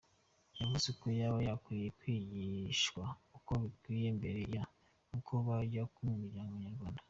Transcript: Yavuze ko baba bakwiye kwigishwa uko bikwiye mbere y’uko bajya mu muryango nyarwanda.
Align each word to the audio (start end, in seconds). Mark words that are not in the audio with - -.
Yavuze 0.59 0.87
ko 0.99 1.05
baba 1.17 1.39
bakwiye 1.49 1.87
kwigishwa 1.99 3.03
uko 3.37 3.51
bikwiye 3.63 4.07
mbere 4.17 4.39
y’uko 4.53 5.33
bajya 5.47 5.81
mu 6.05 6.11
muryango 6.19 6.53
nyarwanda. 6.65 6.99